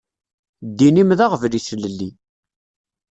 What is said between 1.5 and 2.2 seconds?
i tlelli.